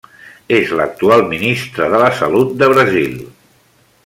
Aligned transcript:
És 0.59 0.71
l'actual 0.79 1.25
ministre 1.35 1.91
de 1.95 2.01
la 2.07 2.11
Salut 2.23 2.59
de 2.63 2.75
Brasil. 2.77 3.15